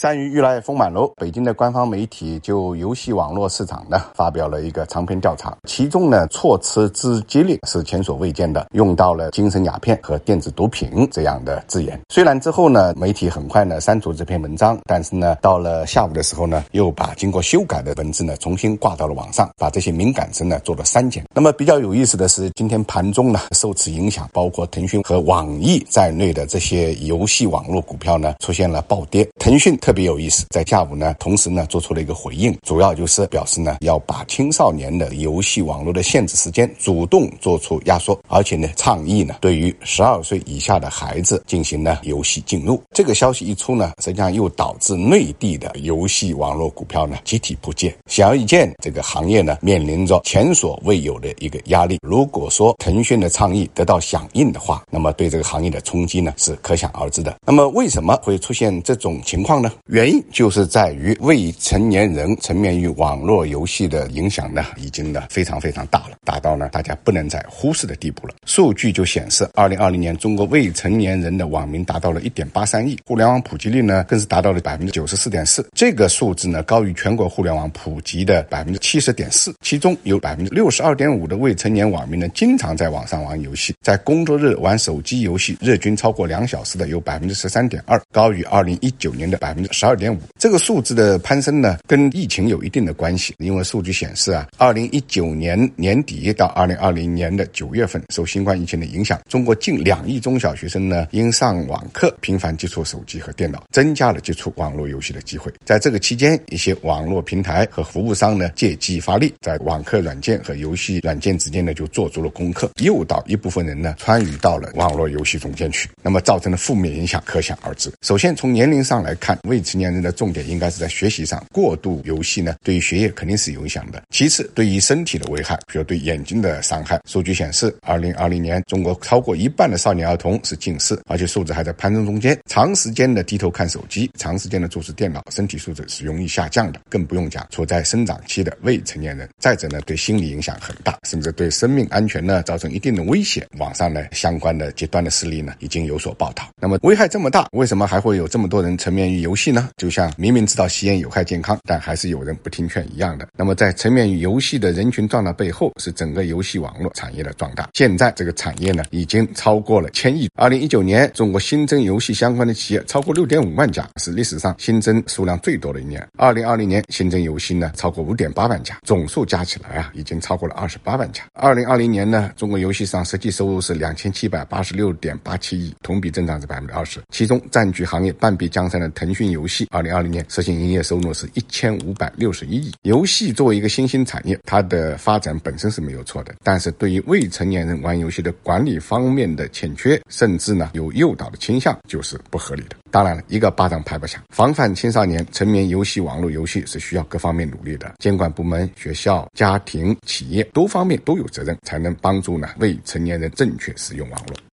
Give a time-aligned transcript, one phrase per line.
[0.00, 1.12] 山芋越来丰满喽！
[1.16, 12.00] 北京的官方媒体就游戏网络市场呢发表了一个长篇调查，其中呢措辞之激烈是前所未见的，用到了精神鸦片和电子毒品这样的字眼。
[12.10, 21.24] 虽然之后呢媒体很快呢删除这篇文章，但是呢到了下午的时候呢又把经过修改的文字呢重新挂到了网上，把这些敏感词呢做了删减。
[21.34, 29.76] 那么比较有意思的是，今天盘中呢受此影响，包括腾讯和网易在内的这些游戏网络股票呢出现了暴跌，腾讯。
[29.88, 42.78] 特别有意思，在下午呢，同时呢做出了一个回应，主要就是表示呢要把青少年的游戏网络的限制时间主动做出压缩，而且呢倡议呢对于十二岁以下的孩子进行呢游戏禁入。
[42.92, 51.98] 这个消息一出呢，实际上又导致内地的游戏网络股票呢集体扑街，显而易见，这个行业呢面临着前所未有的一个压力。
[52.02, 57.34] 如果说腾讯的倡议得到响应的话，那么对这个行业的冲击呢是可想而知的。
[57.46, 59.67] 那么为什么会出现这种情况呢？
[59.86, 68.34] 原因就是在于未成年人沉湎于网络游戏的影响呢，已经呢非常非常大了，大到呢大家不能再忽视的地步了。
[68.46, 79.54] 数据就显示，二零二零年中国未成年人的网民达到了一点八三亿，互联网普及率呢更是达到了百分之九十四点四，这个数字呢高于全国互联网普及的百分之七十点四。
[79.60, 89.72] 其中有百分之六十二点五的未成年网民呢经常在网上玩游戏，在工作日玩手机游戏日均超过两小时的有百分之十三点二，高于二零一九年的百分。
[89.72, 93.34] 十二点五，这个数字的攀升呢，跟疫情有一定的关系。
[93.38, 105.52] 因为数据显示啊，二零一九年年底到二零二零年的九月份，受新冠疫情的影响，中国近两亿中小学生呢，因上网课频繁接触手机和电脑，增加了接触网络游戏的机会。
[105.64, 115.88] 在这个期间，一些网络平台和服务商呢，借机发力，在网课软件和游戏软件之间呢，就做足了功课，诱导一部分人呢，参与到了网络游戏中间去。
[116.02, 117.92] 那么造成的负面影响可想而知。
[118.02, 124.02] 首先从年龄上来看，未成年人的重点应该是在学习上，过度游戏呢，对于学业肯定是有影响的。
[124.10, 127.00] 其次，对于身体的危害，比如对眼睛的伤害。
[127.06, 132.38] 数据显示，二零二零年中国超过一半的少年儿童是近视，而且数字还在攀升中间。
[132.46, 136.80] 长时间的低头看手机，长时间的注视电脑，身体素质是容易下降的。
[136.90, 139.28] 更不用讲处在生长期的未成年人。
[139.38, 143.46] 再者呢，对心理影响很大，甚至对生命安全呢造成一定的威胁。
[143.58, 146.48] 网上呢相关的极端的势力呢已经有所报道。
[146.60, 149.70] 那么危害这么大，为什么还会有这么多人沉湎于游戏戏呢？
[149.76, 153.28] 就像明明知道吸烟有害健康，但还是有人不听劝一样的。
[153.36, 157.68] 那么，在沉湎于游戏的人群壮大背后，是整个游戏网络产业的壮大。
[157.72, 160.28] 现在这个产业呢，已经超过了千亿。
[160.34, 166.04] 二零一九年，中国新增游戏相关的企业超过六点五万家，是历史上新增数量最多的一年。
[166.16, 171.22] 二零二零年新增游戏呢，超过五点八万家，总数加起来啊，已经超过了二十八万家。
[171.34, 177.00] 二零二零年呢，中国游戏上实际收入是两千七百八十六点八七亿，同比增长是百分之二十。
[177.10, 180.58] 其中占据行业半壁江山的腾讯游戏，二零二零年实现。
[180.58, 182.72] 营业收入是一千五百六十一亿。
[182.82, 192.76] 游戏作为一个新兴产业，它的发展本身是没有错的，但是对于未成年人玩游戏的管理方面的欠缺，甚至呢有诱导的倾向，就是不合理的。
[192.90, 197.92] 当然了，一个巴掌拍不响，防范青少年沉迷游戏、网络游戏是需要各方面努力的。
[197.98, 204.34] 监管部门、学校、家庭、企业多方面都有责任，才能帮助呢未成年人正确使用网络。